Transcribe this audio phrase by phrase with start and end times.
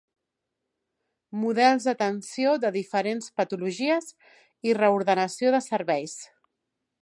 [1.41, 4.09] Models d'atenció de diferents patologies
[4.71, 6.19] i reordenació de serveis.